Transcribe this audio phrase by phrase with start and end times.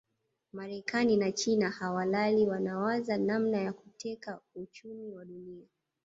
[0.53, 5.67] Marekani na China hawalali wanawaza namna ya kuteka uchumi wa Dunia